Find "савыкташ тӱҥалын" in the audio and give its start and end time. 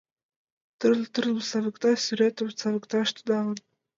2.59-3.57